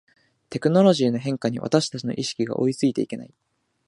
[0.49, 3.31] テクノロジーの変化に私たちの意識が追いついていけない